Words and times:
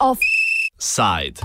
Offside. 0.00 1.40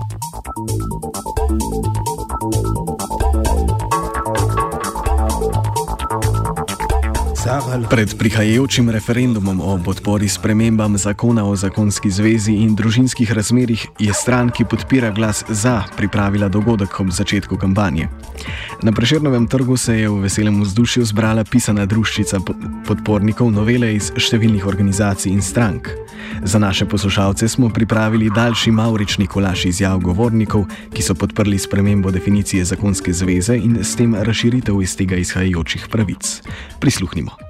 Pred 7.89 8.17
prihajajočim 8.17 8.89
referendumom 8.89 9.61
o 9.61 9.79
podpori 9.85 10.29
spremembam 10.29 10.97
zakona 10.97 11.45
o 11.45 11.55
zakonski 11.55 12.11
zvezi 12.11 12.53
in 12.53 12.75
družinskih 12.75 13.31
razmerih 13.33 13.87
je 13.99 14.13
stran, 14.13 14.51
ki 14.53 14.67
podpira 14.69 15.09
glas 15.11 15.41
za, 15.49 15.81
pripravila 15.97 16.49
dogodek 16.53 16.99
ob 16.99 17.09
začetku 17.09 17.57
kampanje. 17.57 18.05
Na 18.83 18.91
preširnovem 18.91 19.47
trgu 19.47 19.77
se 19.77 19.97
je 19.97 20.09
v 20.09 20.21
veselem 20.21 20.61
vzdušju 20.61 21.05
zbrala 21.05 21.43
pisana 21.43 21.85
druščica 21.89 22.37
podpornikov 22.85 23.49
novele 23.51 23.95
iz 23.95 24.13
številnih 24.13 24.69
organizacij 24.69 25.33
in 25.33 25.41
strank. 25.41 25.89
Za 26.45 26.61
naše 26.61 26.85
poslušalce 26.85 27.49
smo 27.49 27.73
pripravili 27.73 28.29
daljši 28.29 28.71
maurični 28.71 29.27
kolaž 29.27 29.65
izjav 29.65 29.97
govornikov, 30.05 30.69
ki 30.93 31.01
so 31.01 31.17
podprli 31.17 31.57
spremembo 31.57 32.13
definicije 32.13 32.69
zakonske 32.69 33.13
zveze 33.13 33.57
in 33.57 33.81
s 33.81 33.97
tem 33.97 34.13
razširitev 34.13 34.77
iz 34.77 34.93
tega 34.93 35.17
izhajajočih 35.17 35.89
pravic. 35.89 36.41
Prisluhnimo. 36.79 37.48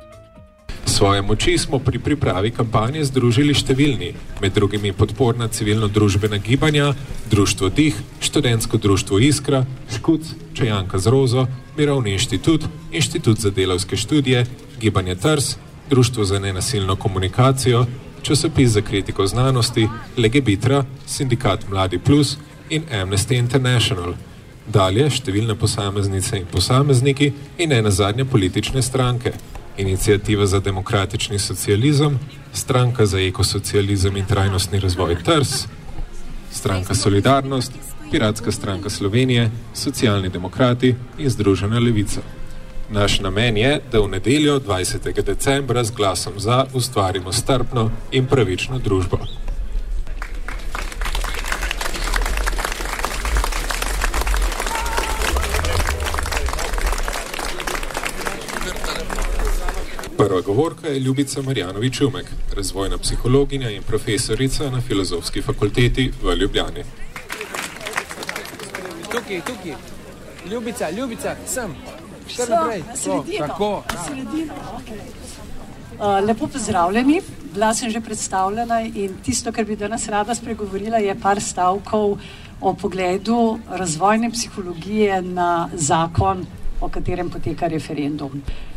Svoje 0.99 1.21
moči 1.21 1.58
smo 1.58 1.80
pri 1.80 1.95
pripravi 1.95 2.49
kampanje 2.52 3.05
združili 3.08 3.53
številni, 3.55 4.09
med 4.44 4.52
drugimi 4.52 4.89
podporna 4.91 5.45
civilno-družbena 5.48 6.41
gibanja, 6.44 6.89
Društvo 7.31 7.70
Dih, 7.72 7.95
študentsko 8.20 8.75
društvo 8.84 9.20
Iskra, 9.23 9.62
Škuc, 9.95 10.27
Čajanka 10.59 10.99
z 10.99 11.08
Rozo, 11.08 11.45
Mirovni 11.77 12.17
inštitut, 12.17 12.66
Inštitut 12.91 13.39
za 13.39 13.48
delovske 13.48 13.95
študije, 13.95 14.41
Gibanje 14.81 15.16
Trs, 15.16 15.55
Društvo 15.89 16.25
za 16.27 16.39
nenasilno 16.44 16.97
komunikacijo, 17.00 17.86
časopis 18.22 18.75
za 18.75 18.83
kritiko 18.83 19.27
znanosti, 19.27 19.88
Legebitra, 20.17 20.83
Sindikat 21.08 21.64
Mladi 21.70 22.00
Plus 22.00 22.36
in 22.70 22.83
Amnesty 22.92 23.39
International. 23.39 24.17
Dalje 24.67 25.08
številne 25.16 25.55
posameznice 25.55 26.44
in 26.44 26.52
posamezniki 26.52 27.31
in 27.58 27.72
ena 27.72 27.88
zadnja 27.88 28.27
politične 28.27 28.83
stranke. 28.83 29.31
Inicijativa 29.80 30.45
za 30.45 30.59
demokratični 30.59 31.39
socializem, 31.39 32.19
Stranka 32.53 33.05
za 33.05 33.19
ekosocializem 33.19 34.17
in 34.17 34.25
trajnostni 34.25 34.80
razvoj 34.80 35.16
TRS, 35.23 35.67
Stranka 36.52 36.95
Solidarnost, 36.95 37.71
Piratska 38.11 38.52
stranka 38.52 38.89
Slovenije, 38.89 39.52
Socialni 39.73 40.30
demokrati 40.30 40.95
in 41.17 41.30
Združena 41.30 41.80
levica. 41.80 42.21
Naš 42.89 43.19
namen 43.19 43.58
je, 43.58 43.81
da 43.91 43.99
v 43.99 44.08
nedeljo 44.08 44.59
20. 44.59 45.23
decembra 45.23 45.83
z 45.83 45.91
glasom 45.91 46.33
za 46.38 46.66
ustvarimo 46.73 47.31
strpno 47.31 47.91
in 48.11 48.25
pravično 48.25 48.80
družbo. 48.80 49.17
Prva 60.40 60.54
govorka 60.56 60.88
je 60.88 61.00
Ljubica 61.00 61.42
Marjanovič 61.42 62.02
Umek, 62.02 62.26
razvojna 62.56 62.98
psihologinja 62.98 63.70
in 63.70 63.84
profesorica 63.84 64.70
na 64.70 64.82
Filozofski 64.82 65.42
fakulteti 65.42 66.12
v 66.22 66.36
Ljubljani. 66.36 66.84
Tukaj, 69.12 69.42
tukaj. 69.42 69.76
Ljubica, 70.52 70.90
ljubica, 70.92 71.36
sem. 71.45 71.76
Še 72.28 72.45
naprej. 72.48 72.84
Tako. 73.38 73.84
Uh, 76.00 76.23
lepo 76.23 76.48
pozdravljeni. 76.48 77.22
Bila 77.54 77.73
sem 77.73 77.92
že 77.92 78.00
predstavljena 78.02 78.80
in 78.82 79.20
tisto, 79.26 79.52
kar 79.52 79.66
bi 79.66 79.76
danes 79.76 80.08
rada 80.08 80.36
spregovorila, 80.36 81.04
je 81.04 81.20
par 81.20 81.42
stavkov 81.42 82.16
o 82.61 82.73
pogledu 82.73 83.60
razvojne 83.67 84.32
psihologije 84.32 85.22
na 85.22 85.70
zakon, 85.73 86.48
o 86.80 86.88
katerem 86.89 87.30
poteka 87.30 87.67
referendum. 87.67 88.39
Uh, 88.39 88.70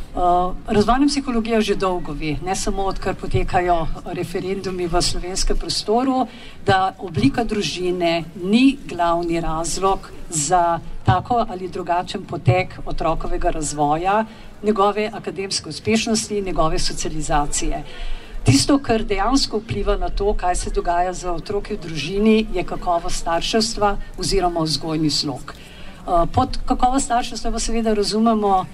razvojna 0.67 1.07
psihologija 1.09 1.61
že 1.61 1.75
dolgo 1.75 2.13
ve, 2.13 2.37
ne 2.45 2.57
samo 2.57 2.83
odkar 2.83 3.15
potekajo 3.15 3.87
referendumi 4.05 4.87
v 4.87 5.03
slovenskem 5.03 5.57
prostoru, 5.57 6.27
da 6.67 6.95
oblika 6.99 7.45
družine 7.45 8.25
ni 8.43 8.77
glavni 8.89 9.41
razlog 9.41 10.11
za 10.29 10.81
tako 11.05 11.47
ali 11.49 11.69
drugačen 11.69 12.25
potek 12.25 12.79
otrokovega 12.87 13.51
razvoja, 13.51 14.25
njegove 14.63 15.11
akademske 15.15 15.69
uspešnosti, 15.69 16.41
njegove 16.41 16.79
socializacije. 16.79 17.85
Tisto, 18.45 18.79
kar 18.79 19.05
dejansko 19.05 19.59
vpliva 19.59 19.97
na 19.97 20.09
to, 20.09 20.35
kaj 20.35 20.57
se 20.57 20.71
dogaja 20.71 21.13
z 21.13 21.31
otroki 21.31 21.75
v 21.75 21.81
družini, 21.81 22.47
je 22.55 22.65
kakovost 22.65 23.17
starševstva 23.17 23.97
oziroma 24.19 24.61
vzgojni 24.61 25.11
slog. 25.11 25.55
Uh, 26.03 26.27
pod 26.33 26.59
kakovost 26.67 27.07
starševstva 27.07 27.53
pa 27.53 27.59
seveda 27.59 27.95
razumemo 27.95 28.67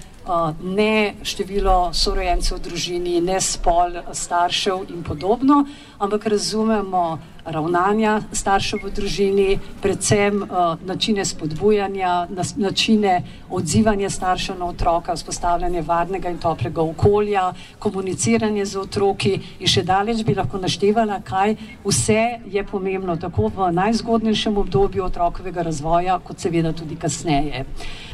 ne 0.63 1.15
število 1.23 1.91
sorojencev 1.93 2.59
v 2.59 2.65
družini, 2.69 3.21
ne 3.25 3.41
spol 3.41 3.97
staršev 4.13 4.89
in 4.93 5.05
podobno, 5.07 5.65
ampak 5.99 6.27
razumemo 6.27 7.19
ravnanja 7.45 8.21
staršev 8.33 8.85
v 8.85 8.91
družini, 8.93 9.49
predvsem 9.83 10.43
uh, 10.43 10.77
načine 10.85 11.25
spodbujanja, 11.25 12.27
nas, 12.31 12.55
načine 12.57 13.23
odzivanja 13.51 14.11
staršev 14.11 14.59
na 14.59 14.69
otroka, 14.69 15.17
vzpostavljanje 15.17 15.83
varnega 15.83 16.31
in 16.31 16.39
toplega 16.39 16.83
okolja, 16.83 17.53
komuniciranje 17.79 18.67
z 18.67 18.79
otroki 18.79 19.33
in 19.59 19.67
še 19.67 19.83
daleč 19.83 20.23
bi 20.29 20.37
lahko 20.37 20.61
naštevala, 20.61 21.23
kaj 21.25 21.57
vse 21.87 22.21
je 22.53 22.65
pomembno 22.69 23.17
tako 23.17 23.49
v 23.55 23.73
najzgodnejšem 23.73 24.59
obdobju 24.59 25.05
otrokovega 25.09 25.65
razvoja, 25.71 26.19
kot 26.21 26.39
seveda 26.39 26.73
tudi 26.73 27.01
kasneje. 27.01 27.65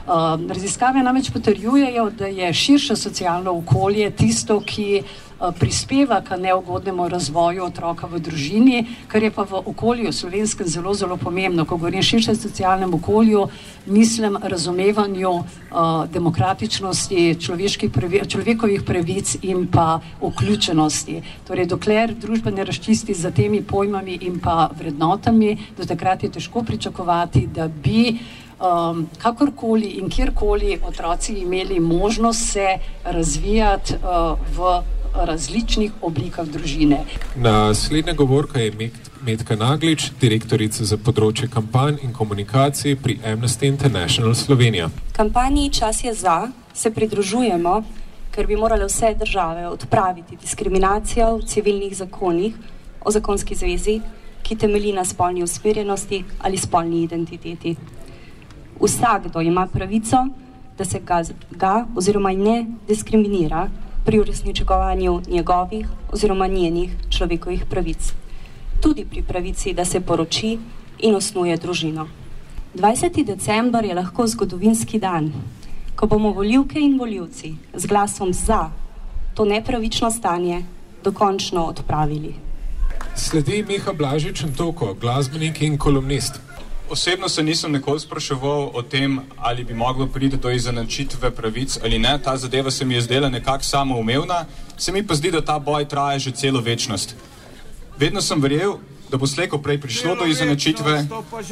Uh, 0.05 0.39
raziskave 0.47 1.03
namreč 1.03 1.33
potrjujejo, 1.35 2.11
da 2.19 2.31
je 2.31 2.53
širše 2.53 2.97
socialno 2.97 3.59
okolje 3.59 4.11
tisto, 4.15 4.61
ki 4.61 4.89
uh, 5.03 5.34
prispeva 5.53 6.21
k 6.21 6.37
neugodnemu 6.37 7.09
razvoju 7.09 7.65
otroka 7.65 8.07
v 8.07 8.19
družini, 8.19 8.87
kar 9.09 9.23
je 9.23 9.31
pa 9.31 9.43
v 9.43 9.61
okolju 9.67 10.13
slovenskem 10.13 10.67
zelo, 10.67 10.95
zelo 10.95 11.17
pomembno. 11.17 11.65
Ko 11.65 11.77
govorim 11.77 12.01
o 12.01 12.03
širšem 12.03 12.37
socialnem 12.37 12.95
okolju, 12.95 13.49
mislim 13.87 14.39
razumevanju 14.43 15.31
uh, 15.31 15.45
demokratičnosti, 16.13 17.37
pravi, 17.93 18.21
človekovih 18.29 18.83
pravic 18.83 19.37
in 19.43 19.67
pa 19.67 20.01
vključenosti. 20.21 21.23
Torej, 21.47 21.67
dokler 21.67 22.15
družba 22.15 22.51
ne 22.51 22.65
razčisti 22.65 23.15
za 23.15 23.31
temi 23.31 23.63
pojmami 23.63 24.19
in 24.23 24.41
pa 24.41 24.71
vrednotami, 24.79 25.59
do 25.77 25.85
takrat 25.85 26.23
je 26.23 26.33
težko 26.33 26.63
pričakovati, 26.63 27.47
da 27.47 27.69
bi 27.69 28.19
um, 28.61 29.07
kakorkoli 29.19 29.87
in 29.87 30.11
kjerkoli 30.11 30.79
otroci 30.83 31.33
imeli 31.33 31.81
možnost 31.81 32.53
se 32.53 32.79
razvijati 33.05 33.95
uh, 33.95 34.39
v 34.57 34.83
različnih 35.15 35.93
oblikah 36.03 36.49
družine. 36.49 37.05
Naslednja 37.37 38.13
govorka 38.13 38.61
je 38.61 38.91
Medka 39.25 39.57
Naglič, 39.57 40.11
direktorica 40.21 40.85
za 40.85 40.97
področje 40.97 41.49
kampanj 41.49 42.03
in 42.03 42.13
komunikacij 42.13 42.97
pri 42.97 43.19
Amnesty 43.25 43.71
International 43.71 44.35
Slovenija. 44.35 44.91
Kampanji 45.17 45.71
Čas 45.71 46.05
je 46.05 46.15
za 46.15 46.49
se 46.75 46.91
pridružujemo, 46.91 47.83
ker 48.35 48.47
bi 48.47 48.57
morale 48.57 48.89
vse 48.91 49.15
države 49.15 49.69
odpraviti 49.69 50.37
diskriminacijo 50.37 51.37
v 51.39 51.47
civilnih 51.47 51.97
zakonih 51.97 52.55
o 53.05 53.11
zakonski 53.11 53.55
zvezi, 53.55 54.01
ki 54.43 54.57
temelji 54.61 54.93
na 54.93 55.05
spolni 55.05 55.43
usmerjenosti 55.43 56.25
ali 56.43 56.59
spolni 56.59 57.03
identiteti 57.03 57.77
vsakdo 58.81 59.41
ima 59.41 59.67
pravico, 59.67 60.17
da 60.79 60.85
se 60.85 61.01
ga, 61.01 61.23
ga 61.51 61.87
oziroma 61.97 62.33
ne 62.33 62.67
diskriminira 62.89 63.69
pri 64.05 64.21
uresničevanju 64.21 65.23
njegovih 65.29 65.87
oziroma 66.13 66.47
njenih 66.47 66.91
človekovih 67.11 67.65
pravic. 67.71 68.13
Tudi 68.81 69.05
pri 69.05 69.23
pravici, 69.23 69.73
da 69.73 69.85
se 69.85 70.01
poroči 70.01 70.59
in 70.99 71.15
osnuje 71.15 71.57
družino. 71.57 72.09
20. 72.75 73.25
december 73.25 73.85
je 73.85 73.95
lahko 73.95 74.27
zgodovinski 74.27 74.99
dan, 74.99 75.33
ko 75.97 76.07
bomo 76.07 76.33
voljivke 76.33 76.81
in 76.81 76.99
voljivci 76.99 77.55
z 77.75 77.87
glasom 77.87 78.33
za 78.33 78.71
to 79.35 79.45
nepravično 79.45 80.11
stanje 80.11 80.65
dokončno 81.05 81.65
odpravili. 81.65 82.35
Sledi 83.17 83.65
Miha 83.69 83.93
Blažič 83.93 84.43
in 84.43 84.55
Toko, 84.55 84.95
glasbenik 84.95 85.63
in 85.63 85.79
kolumnist. 85.79 86.41
Osebno 86.91 87.29
se 87.29 87.43
nisem 87.43 87.73
nikoli 87.73 88.01
spraševal 88.01 88.71
o 88.75 88.83
tem, 88.83 89.21
ali 89.37 89.65
bi 89.65 89.75
moglo 89.75 90.07
priti 90.07 90.37
do 90.37 90.51
izenačitve 90.51 91.31
pravic 91.31 91.79
ali 91.85 91.99
ne. 91.99 92.19
Ta 92.25 92.37
zadeva 92.37 92.71
se 92.71 92.85
mi 92.85 92.95
je 92.95 93.01
zdela 93.01 93.29
nekako 93.29 93.65
samoumevna, 93.65 94.45
se 94.77 94.93
mi 94.93 95.07
pa 95.07 95.15
zdi, 95.15 95.31
da 95.31 95.41
ta 95.41 95.59
boj 95.59 95.89
traja 95.89 96.19
že 96.19 96.31
celo 96.31 96.61
večnost. 96.61 97.17
Vedno 97.99 98.21
sem 98.21 98.43
verjel, 98.43 98.75
da 99.11 99.17
bo 99.17 99.27
slejko 99.27 99.59
prej 99.59 99.81
prišlo 99.81 100.15
do 100.15 100.27
izenačitve 100.27 101.07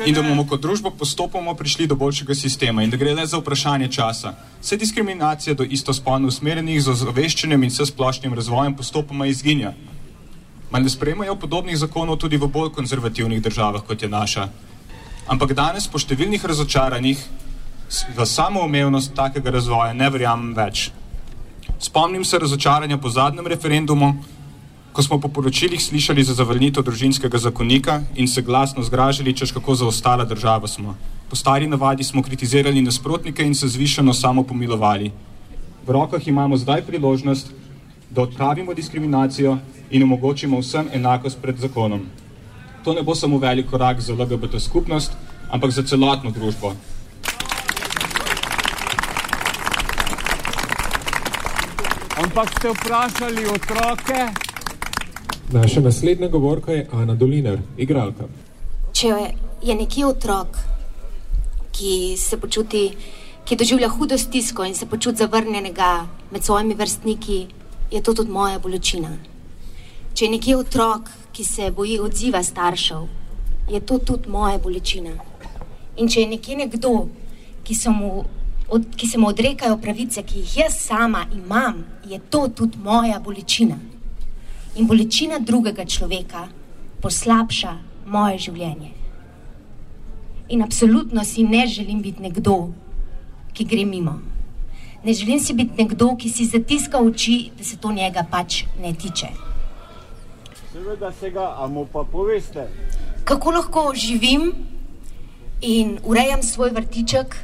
in 0.06 0.14
da 0.14 0.22
bomo 0.22 0.46
kot 0.46 0.60
družba 0.60 0.90
postopoma 0.90 1.54
prišli 1.54 1.86
do 1.86 1.94
boljšega 1.94 2.34
sistema 2.34 2.82
in 2.82 2.90
da 2.90 2.96
gre 2.96 3.14
le 3.14 3.26
za 3.26 3.38
vprašanje 3.38 3.88
časa. 3.88 4.34
Vse 4.60 4.76
diskriminacija 4.76 5.54
do 5.54 5.64
istospolno 5.64 6.28
usmerjenih 6.28 6.82
z 6.82 6.88
ozaveščenjem 6.88 7.62
in 7.62 7.70
vse 7.70 7.86
splošnim 7.86 8.34
razvojem 8.34 8.76
postopoma 8.76 9.26
izginja. 9.26 9.72
Mar 10.70 10.82
ne 10.82 10.90
sprejemajo 10.90 11.36
podobnih 11.36 11.78
zakonov 11.78 12.16
tudi 12.16 12.36
v 12.36 12.48
bolj 12.48 12.72
konzervativnih 12.72 13.42
državah, 13.42 13.82
kot 13.86 14.02
je 14.02 14.08
naša? 14.08 14.48
Ampak 15.30 15.54
danes 15.54 15.86
po 15.86 16.00
številnih 16.02 16.42
razočaranjih 16.42 17.20
v 18.16 18.24
samoumevnost 18.26 19.12
takega 19.14 19.52
razvoja 19.54 19.92
ne 19.94 20.08
verjamem 20.10 20.50
več. 20.56 20.90
Spomnim 21.78 22.24
se 22.24 22.38
razočaranja 22.38 22.98
po 22.98 23.10
zadnjem 23.10 23.46
referendumu, 23.46 24.16
ko 24.92 25.02
smo 25.02 25.20
po 25.22 25.28
poročilih 25.28 25.80
slišali 25.80 26.24
za 26.26 26.34
zavrnitev 26.34 26.84
družinskega 26.84 27.38
zakonika 27.38 28.02
in 28.14 28.28
se 28.28 28.42
glasno 28.42 28.82
zgražali, 28.82 29.34
češ 29.34 29.54
kako 29.54 29.74
zaostala 29.74 30.24
država 30.24 30.68
smo. 30.68 30.96
Po 31.30 31.36
stari 31.36 31.66
navadi 31.66 32.04
smo 32.04 32.22
kritizirali 32.22 32.82
nasprotnike 32.82 33.46
in 33.46 33.54
se 33.54 33.68
zvišeno 33.68 34.14
samo 34.14 34.42
pomilovali. 34.42 35.12
V 35.86 35.90
rokah 35.90 36.26
imamo 36.28 36.56
zdaj 36.56 36.82
priložnost, 36.86 37.54
da 38.10 38.22
odpravimo 38.22 38.74
diskriminacijo 38.74 39.56
in 39.90 40.02
omogočimo 40.02 40.58
vsem 40.60 40.90
enakost 40.92 41.38
pred 41.42 41.56
zakonom. 41.56 42.04
To 42.84 42.94
ne 42.94 43.02
bo 43.02 43.14
samo 43.14 43.38
velik 43.38 43.70
korak 43.70 44.00
za 44.00 44.14
LGBT 44.14 44.58
skupnost, 44.60 45.12
ampak 45.50 45.70
za 45.70 45.82
celotno 45.82 46.30
družbo. 46.30 46.74
Ampak 52.22 52.50
ste 52.58 52.68
vprašali 52.68 53.46
otroke? 53.46 54.18
Naša 55.52 55.80
naslednja 55.80 56.28
govorka 56.28 56.72
je 56.72 56.88
Ana 56.92 57.14
Dolinar, 57.14 57.58
igralka. 57.76 58.24
Če 58.92 59.14
je 59.62 59.74
nekje 59.74 60.06
otrok, 60.06 60.58
ki 61.72 62.16
se 62.18 62.38
počuti, 62.40 62.90
ki 63.44 63.56
doživlja 63.56 63.88
hudo 63.88 64.18
stisko 64.18 64.64
in 64.64 64.74
se 64.74 64.86
počuti 64.86 65.18
zavrnjenega 65.18 66.06
med 66.30 66.44
svojimi 66.44 66.74
vrstniki, 66.74 67.46
je 67.90 68.02
to 68.02 68.14
tudi 68.14 68.30
moja 68.30 68.58
bolečina. 68.58 69.12
Če 70.14 70.24
je 70.24 70.30
nekje 70.30 70.56
otrok, 70.56 71.10
ki 71.32 71.44
se 71.44 71.70
boji 71.70 71.98
odziva 72.00 72.42
staršev, 72.42 73.08
je 73.70 73.80
to 73.80 73.98
tudi 73.98 74.28
moja 74.28 74.58
bolečina. 74.58 75.12
In 75.96 76.08
če 76.08 76.20
je 76.20 76.28
nekje 76.28 76.56
nekdo, 76.56 76.92
ki 77.64 77.74
se 77.74 77.90
mu, 77.90 78.24
od, 78.68 78.86
ki 78.96 79.06
se 79.06 79.18
mu 79.18 79.28
odrekajo 79.28 79.76
pravice, 79.80 80.22
ki 80.22 80.42
jih 80.42 80.56
jaz 80.56 80.76
sama 80.80 81.26
imam, 81.34 81.84
je 82.08 82.18
to 82.30 82.48
tudi 82.48 82.78
moja 82.84 83.20
bolečina. 83.20 83.78
In 84.76 84.88
bolečina 84.88 85.38
drugega 85.38 85.84
človeka 85.84 86.48
poslabša 87.02 87.76
moje 88.06 88.38
življenje. 88.48 88.92
In 90.52 90.62
absolutno 90.62 91.24
si 91.24 91.44
ne 91.44 91.66
želim 91.66 92.02
biti 92.02 92.22
nekdo, 92.22 92.72
ki 93.52 93.64
gre 93.64 93.84
mimo. 93.84 94.18
Ne 95.04 95.12
želim 95.12 95.40
si 95.40 95.54
biti 95.54 95.82
nekdo, 95.82 96.12
ki 96.16 96.28
si 96.28 96.46
zatiska 96.46 97.00
oči, 97.00 97.50
da 97.58 97.64
se 97.64 97.76
to 97.76 97.92
njega 97.92 98.24
pač 98.30 98.64
ne 98.80 98.92
tiče. 98.94 99.51
Seveda 100.72 101.12
se 101.12 101.30
ga, 101.30 101.54
a 101.58 101.66
mu 101.68 101.84
pa 101.84 102.04
poveste. 102.04 102.64
Kako 103.24 103.50
lahko 103.50 103.92
živim 103.94 104.52
in 105.60 105.98
urejam 106.04 106.42
svoj 106.42 106.70
vrtiček 106.70 107.36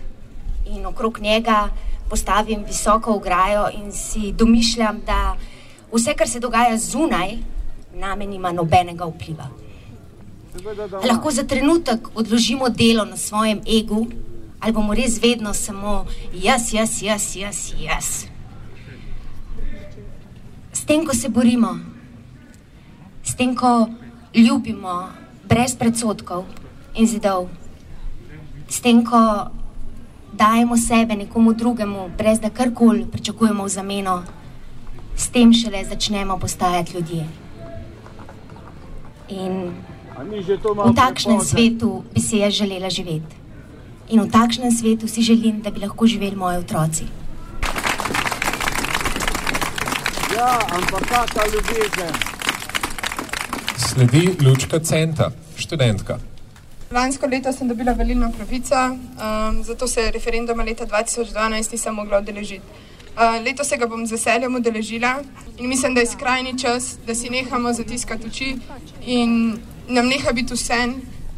in 0.66 0.86
okrog 0.86 1.18
njega 1.20 1.68
postavim 2.08 2.64
visoko 2.64 3.12
ograjo 3.12 3.68
in 3.74 3.92
si 3.92 4.32
domišljam, 4.32 5.00
da 5.06 5.36
vse, 5.92 6.14
kar 6.14 6.28
se 6.28 6.40
dogaja 6.40 6.78
zunaj, 6.78 7.36
name 7.94 8.26
nima 8.26 8.52
nobenega 8.52 9.04
vpliva. 9.04 9.50
Lahko 11.04 11.30
za 11.30 11.44
trenutek 11.44 12.08
odložimo 12.14 12.68
delo 12.68 13.04
na 13.04 13.16
svojem 13.16 13.60
egu, 13.66 14.06
ali 14.60 14.72
bomo 14.72 14.94
res 14.94 15.20
vedno 15.22 15.54
samo 15.54 16.06
jaz, 16.32 16.72
jaz, 16.72 17.02
jaz, 17.02 17.36
jaz, 17.36 17.72
jaz. 17.80 18.24
S 20.72 20.84
tem, 20.84 21.06
ko 21.06 21.14
se 21.14 21.28
borimo, 21.28 21.76
tem, 23.38 23.54
ko 23.54 23.86
ljubimo 24.34 25.08
brez 25.48 25.76
predsotkov 25.78 26.44
in 26.94 27.06
zidov, 27.06 27.46
s 28.68 28.82
tem, 28.82 29.04
ko 29.06 29.48
dajemo 30.34 30.76
sebe 30.76 31.16
nekomu 31.16 31.54
drugemu, 31.54 32.10
brez 32.18 32.40
da 32.40 32.50
karkoli 32.50 33.06
pričakujemo 33.06 33.64
v 33.64 33.68
zameno, 33.68 34.22
s 35.16 35.28
tem 35.30 35.52
šele 35.52 35.84
začnemo 35.84 36.38
postajati 36.38 36.94
ljudje. 36.94 37.26
In 39.28 39.72
v 40.84 40.94
takšnem 40.94 41.40
svetu 41.40 42.02
bi 42.14 42.20
si 42.20 42.42
jaz 42.42 42.54
želela 42.54 42.90
živeti. 42.90 43.38
In 44.08 44.20
v 44.24 44.30
takšnem 44.30 44.72
svetu 44.72 45.08
si 45.08 45.22
želim, 45.22 45.60
da 45.62 45.70
bi 45.70 45.80
lahko 45.80 46.06
živeli 46.06 46.36
moji 46.36 46.58
otroci. 46.58 47.04
Ja, 50.34 50.58
ampak 50.70 51.06
kakšna 51.08 51.42
ljubezen. 51.52 52.37
Sledi 53.98 54.36
Lučka 54.46 54.78
Centa, 54.78 55.30
študentka. 55.56 56.18
Lansko 56.90 57.26
leto 57.26 57.52
sem 57.52 57.68
dobila 57.68 57.92
volilno 57.92 58.30
pravico, 58.32 58.74
um, 58.74 59.64
zato 59.64 59.88
se 59.88 60.10
referenduma 60.10 60.62
leta 60.62 60.86
2012 60.86 61.72
nisem 61.72 61.94
mogla 61.94 62.18
udeležiti. 62.18 62.62
Uh, 63.16 63.42
leto 63.44 63.64
se 63.64 63.76
ga 63.76 63.86
bom 63.86 64.06
z 64.06 64.12
veseljem 64.12 64.54
udeležila 64.54 65.16
in 65.56 65.68
mislim, 65.68 65.94
da 65.94 66.00
je 66.00 66.06
skrajni 66.06 66.58
čas, 66.58 66.94
da 67.06 67.14
si 67.14 67.30
nehamo 67.30 67.72
zatiskati 67.72 68.26
oči 68.26 68.56
in 69.06 69.58
nam 69.88 70.06
neha 70.06 70.32
biti 70.32 70.54
vse, 70.54 70.78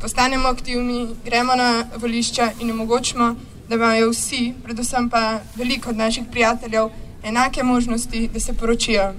postanemo 0.01 0.49
aktivni, 0.49 1.09
gremo 1.25 1.57
na 1.57 1.87
volišča 1.97 2.51
in 2.61 2.71
omogočimo, 2.71 3.37
da 3.69 3.75
imajo 3.75 4.11
vsi, 4.11 4.53
predvsem 4.65 5.09
pa 5.11 5.41
veliko 5.57 5.91
od 5.91 5.97
naših 5.97 6.25
prijateljev, 6.31 6.91
enake 7.25 7.63
možnosti, 7.63 8.29
da 8.29 8.41
se 8.41 8.53
poročijo. 8.53 9.15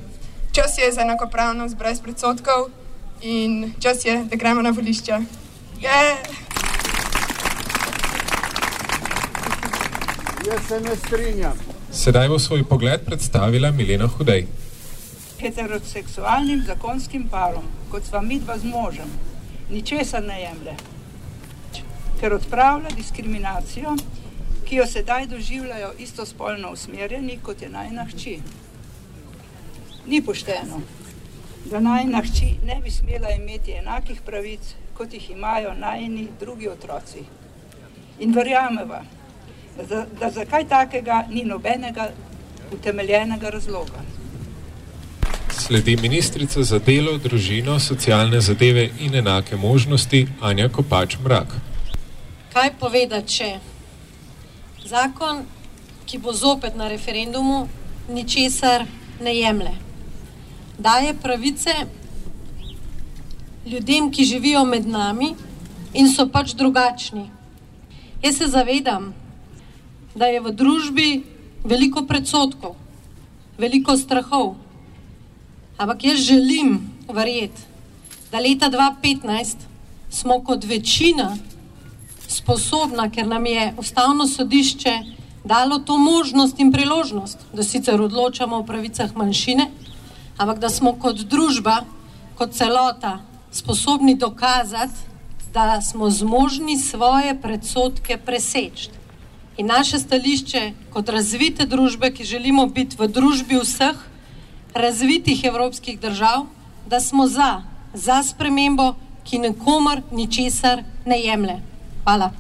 Čas 0.52 0.78
je 0.78 0.92
za 0.92 1.02
enakopravnost 1.02 1.78
brez 1.78 2.02
predsotkov 2.02 2.81
in 3.22 3.74
čas 3.80 4.06
je, 4.06 4.24
da 4.30 4.36
gremo 4.36 4.62
na 4.62 4.70
volišča. 4.70 5.22
Yeah. 5.82 6.16
Jaz 10.48 10.68
se 10.68 10.80
ne 10.82 10.96
strinjam. 10.96 11.58
Sedaj 11.92 12.28
bo 12.30 12.40
svoj 12.40 12.64
pogled 12.64 13.02
predstavila 13.06 13.72
Milena 13.72 14.08
Hudej. 14.08 14.48
Heteroseksualnim 15.40 16.64
zakonskim 16.68 17.28
parom, 17.30 17.64
kot 17.92 18.06
sva 18.06 18.22
mi 18.22 18.40
dva 18.40 18.58
z 18.58 18.64
možem, 18.64 19.10
ničesar 19.70 20.24
ne 20.24 20.42
jemlje, 20.42 20.76
ker 22.20 22.34
odpravlja 22.34 22.90
diskriminacijo, 22.96 23.96
ki 24.66 24.76
jo 24.76 24.88
sedaj 24.88 25.28
doživljajo 25.28 25.94
istospolno 26.00 26.72
usmerjeni, 26.72 27.40
kot 27.44 27.62
je 27.62 27.70
najna 27.70 28.06
hči. 28.06 28.38
Ni 30.08 30.22
pošteno, 30.22 30.82
da 31.66 31.80
najna 31.80 32.22
hči 32.22 32.56
ne 32.66 32.82
bi 32.84 32.92
smela 32.92 33.30
imeti 33.32 33.72
enakih 33.72 34.22
pravic, 34.26 34.60
kot 34.94 35.14
jih 35.14 35.30
imajo 35.30 35.74
najni 35.74 36.28
drugi 36.40 36.70
otroci. 36.70 37.24
In 38.20 38.34
verjameva, 38.34 39.04
da, 39.78 39.86
za, 39.86 40.06
da 40.20 40.32
za 40.32 40.46
kaj 40.46 40.68
takega 40.68 41.26
ni 41.30 41.44
nobenega 41.44 42.10
utemeljenega 42.74 43.50
razloga. 43.50 44.02
Sledi 45.52 45.96
ministrica 45.96 46.64
za 46.64 46.80
delo, 46.80 47.18
družino, 47.18 47.80
socialne 47.80 48.42
zadeve 48.42 48.90
in 49.00 49.16
enake 49.16 49.56
možnosti 49.56 50.28
Anja 50.42 50.70
Kopač 50.70 51.18
Mrak. 51.24 51.56
Kaj 52.54 52.72
povedati, 52.80 53.34
če 53.34 53.60
zakon, 54.86 55.46
ki 56.06 56.18
bo 56.18 56.34
zopet 56.34 56.76
na 56.76 56.88
referendumu, 56.88 57.68
ničesar 58.10 58.86
ne 59.22 59.36
jemlje? 59.36 59.91
Daje 60.82 61.14
pravice 61.14 61.70
ljudem, 63.66 64.12
ki 64.12 64.24
živijo 64.24 64.64
med 64.66 64.88
nami 64.88 65.36
in 65.94 66.08
so 66.10 66.26
pač 66.26 66.56
drugačni. 66.58 67.28
Jaz 68.24 68.38
se 68.38 68.48
zavedam, 68.48 69.12
da 70.16 70.26
je 70.26 70.40
v 70.42 70.54
družbi 70.58 71.10
veliko 71.64 72.02
predsotkov, 72.10 72.74
veliko 73.62 73.94
strahov, 73.98 74.56
ampak 75.78 76.04
jaz 76.04 76.18
želim 76.26 76.80
verjeti, 77.14 77.62
da 78.32 78.42
leta 78.42 78.72
2015 78.74 79.68
smo 80.10 80.40
kot 80.42 80.66
večina 80.66 81.38
sposobna, 82.28 83.12
ker 83.12 83.28
nam 83.28 83.46
je 83.46 83.74
ustavno 83.78 84.28
sodišče 84.28 84.98
dalo 85.44 85.80
to 85.80 85.98
možnost 85.98 86.60
in 86.60 86.72
priložnost, 86.72 87.38
da 87.54 87.64
sicer 87.64 88.02
odločamo 88.02 88.58
o 88.58 88.66
pravicah 88.66 89.14
manjšine, 89.16 89.70
ampak 90.42 90.60
da 90.60 90.70
smo 90.70 90.96
kot 90.98 91.22
družba, 91.30 91.84
kot 92.36 92.56
celota 92.58 93.20
sposobni 93.52 94.16
dokazati, 94.18 95.06
da 95.54 95.82
smo 95.82 96.10
zmožni 96.10 96.80
svoje 96.80 97.36
predsotke 97.42 98.18
preseči. 98.18 98.90
In 99.58 99.68
naše 99.68 100.00
stališče 100.00 100.72
kot 100.90 101.10
razvite 101.10 101.66
družbe, 101.70 102.10
ki 102.16 102.26
želimo 102.26 102.66
biti 102.68 102.98
v 102.98 103.08
družbi 103.08 103.60
vseh 103.62 104.00
razvitih 104.74 105.44
evropskih 105.44 106.00
držav, 106.00 106.48
da 106.88 107.00
smo 107.00 107.28
za, 107.28 107.62
za 107.94 108.24
spremembo 108.24 108.94
ki 109.24 109.40
nikomor 109.40 110.02
ničesar 110.12 110.84
ne 111.06 111.20
jemlje. 111.20 111.56
Hvala. 112.04 112.32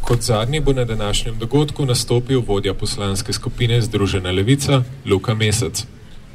Kot 0.00 0.20
zadnji 0.22 0.60
bo 0.60 0.72
na 0.72 0.84
današnjem 0.84 1.38
dogodku 1.38 1.86
nastopil 1.86 2.42
vodja 2.46 2.74
poslanske 2.74 3.32
skupine 3.32 3.80
Združena 3.82 4.30
levica 4.30 4.82
Luka 5.06 5.34
Mesec. 5.34 5.86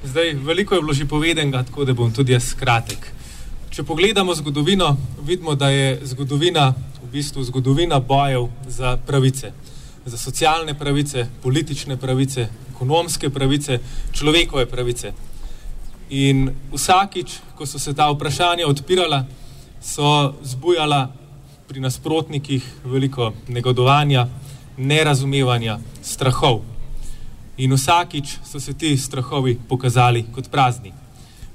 Zdaj, 0.03 0.33
veliko 0.33 0.75
je 0.75 0.81
bilo 0.81 0.93
že 0.93 1.05
povedenega, 1.07 1.63
tako 1.63 1.85
da 1.85 1.93
bom 1.93 2.11
tudi 2.11 2.33
jaz 2.33 2.53
kratek. 2.59 3.05
Če 3.71 3.83
pogledamo 3.87 4.35
zgodovino, 4.35 4.97
vidimo, 5.23 5.55
da 5.55 5.69
je 5.69 5.99
zgodovina 6.03 6.73
v 7.03 7.07
bistvu 7.11 7.43
zgodovina 7.43 7.99
bojev 7.99 8.49
za 8.67 8.97
pravice. 8.97 9.51
Za 10.05 10.17
socialne 10.17 10.75
pravice, 10.75 11.23
politične 11.43 11.97
pravice, 11.97 12.49
ekonomske 12.75 13.29
pravice, 13.29 13.79
človekove 14.11 14.65
pravice. 14.65 15.13
In 16.09 16.51
vsakič, 16.73 17.39
ko 17.55 17.65
so 17.65 17.79
se 17.79 17.95
ta 17.95 18.09
vprašanja 18.11 18.67
odpirala, 18.67 19.23
so 19.79 20.33
zbujala 20.43 21.07
pri 21.67 21.79
nasprotnikih 21.79 22.67
veliko 22.83 23.31
negodovanja, 23.47 24.27
nerazumevanja, 24.77 25.79
strahov. 26.03 26.72
In 27.57 27.73
vsakič 27.73 28.37
so 28.43 28.59
se 28.59 28.73
ti 28.73 28.97
strahovi 28.97 29.57
pokazali 29.67 30.25
kot 30.33 30.49
prazni. 30.49 30.93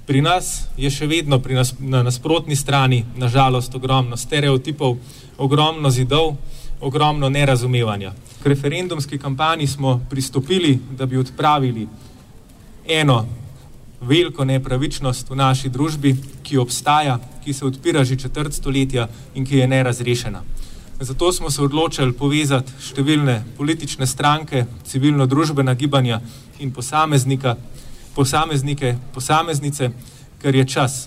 Pri 0.06 0.22
nas 0.22 0.68
je 0.76 0.90
še 0.90 1.06
vedno 1.06 1.40
nas, 1.50 1.74
na 1.78 2.02
nasprotni 2.02 2.56
strani, 2.56 3.04
nažalost, 3.16 3.74
ogromno 3.74 4.16
stereotipov, 4.16 4.96
ogromno 5.38 5.90
zidov, 5.90 6.36
ogromno 6.80 7.28
nerazumevanja. 7.28 8.14
K 8.42 8.46
referendumski 8.46 9.18
kampanji 9.18 9.66
smo 9.66 10.00
pristopili, 10.10 10.78
da 10.96 11.06
bi 11.06 11.18
odpravili 11.18 11.88
eno 12.88 13.26
veliko 14.00 14.44
nepravičnost 14.44 15.30
v 15.30 15.36
naši 15.36 15.68
družbi, 15.68 16.14
ki 16.42 16.58
obstaja, 16.58 17.18
ki 17.44 17.52
se 17.52 17.66
odpira 17.66 18.04
že 18.04 18.16
četrt 18.16 18.54
stoletja 18.54 19.08
in 19.34 19.44
ki 19.46 19.58
je 19.58 19.66
nerazrešena. 19.66 20.42
Zato 21.00 21.32
smo 21.32 21.50
se 21.50 21.62
odločili 21.62 22.12
povezati 22.12 22.72
številne 22.82 23.36
politične 23.56 24.06
stranke, 24.06 24.64
civilno-družbena 24.82 25.74
gibanja 25.78 26.18
in 26.58 26.72
posameznika, 26.74 27.54
posameznike, 28.16 28.96
posameznice, 29.14 29.92
ker 30.42 30.58
je 30.58 30.64
čas. 30.66 31.06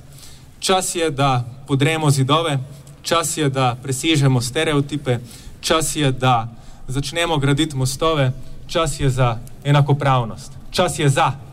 Čas 0.60 0.96
je, 0.96 1.10
da 1.12 1.44
podremo 1.68 2.08
zidove, 2.12 2.56
čas 3.04 3.36
je, 3.38 3.50
da 3.50 3.76
presežemo 3.76 4.42
stereotipe, 4.42 5.20
čas 5.60 5.96
je, 5.96 6.12
da 6.12 6.48
začnemo 6.88 7.38
graditi 7.38 7.76
mostove, 7.76 8.32
čas 8.68 9.00
je 9.00 9.10
za 9.10 9.40
enakopravnost, 9.64 10.56
čas 10.72 11.00
je 11.00 11.10
za. 11.10 11.51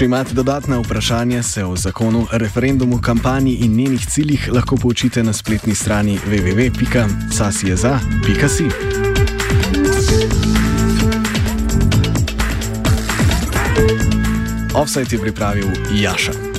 Če 0.00 0.08
imate 0.08 0.32
dodatna 0.32 0.78
vprašanja, 0.80 1.42
se 1.44 1.60
o 1.64 1.74
zakonu, 1.76 2.26
referendumu, 2.32 3.00
kampanji 3.04 3.52
in 3.66 3.74
njenih 3.76 4.06
ciljih 4.06 4.48
lahko 4.52 4.76
poučite 4.76 5.22
na 5.22 5.32
spletni 5.32 5.74
strani 5.74 6.18
www.sasjeza.si. 6.26 8.64
Offside 14.74 15.16
je 15.16 15.20
pripravil 15.20 15.66
Jaša. 15.92 16.49